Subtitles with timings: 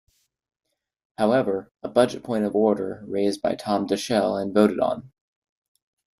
[1.19, 5.11] However, a budget point of order raised by Tom Daschle, and voted on.